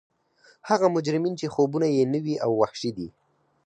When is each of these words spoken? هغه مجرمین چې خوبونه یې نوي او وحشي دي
هغه 0.69 0.87
مجرمین 0.95 1.33
چې 1.39 1.51
خوبونه 1.53 1.87
یې 1.95 2.03
نوي 2.13 2.35
او 2.45 2.51
وحشي 2.61 2.91
دي 2.97 3.07